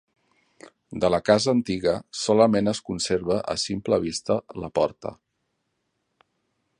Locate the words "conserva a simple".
2.89-4.01